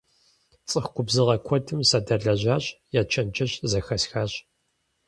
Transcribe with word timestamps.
ЦӀыху 0.69 0.91
губзыгъэ 0.95 1.35
куэдым 1.45 1.79
садэлэжьащ, 1.89 2.65
я 2.99 3.01
чэнджэщ 3.11 3.51
зэхэсхащ. 3.71 4.31